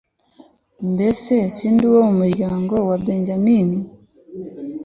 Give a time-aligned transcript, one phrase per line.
[0.93, 3.79] mbese sindi uwo mu muryango wa benyamini